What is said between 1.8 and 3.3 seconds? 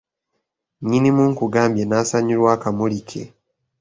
n’asanyulwa akamuli ke.